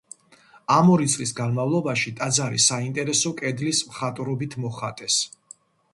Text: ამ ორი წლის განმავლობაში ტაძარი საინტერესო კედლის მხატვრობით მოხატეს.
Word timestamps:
ამ 0.75 0.87
ორი 0.93 1.09
წლის 1.15 1.33
განმავლობაში 1.39 2.13
ტაძარი 2.21 2.63
საინტერესო 2.69 3.35
კედლის 3.43 3.83
მხატვრობით 3.93 4.57
მოხატეს. 4.65 5.21